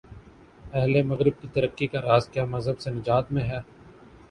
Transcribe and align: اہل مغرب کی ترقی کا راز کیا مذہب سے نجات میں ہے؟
اہل 0.73 0.93
مغرب 1.03 1.35
کی 1.41 1.47
ترقی 1.53 1.87
کا 1.87 2.01
راز 2.01 2.27
کیا 2.29 2.45
مذہب 2.45 2.79
سے 2.79 2.89
نجات 2.91 3.31
میں 3.31 3.43
ہے؟ 3.43 3.59